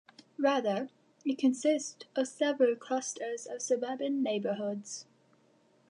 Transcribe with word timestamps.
Rather, 0.39 0.89
it 1.23 1.37
consists 1.37 2.05
of 2.15 2.27
several 2.27 2.75
clusters 2.75 3.45
of 3.45 3.61
suburban 3.61 4.23
neighborhoods. 4.23 5.05